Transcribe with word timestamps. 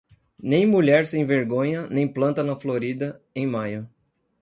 Nem 0.41 0.65
mulher 0.69 1.05
sem 1.05 1.23
vergonha 1.27 1.85
nem 1.87 2.07
planta 2.11 2.41
na 2.41 2.55
florida 2.55 3.21
em 3.35 3.45
maio. 3.45 3.87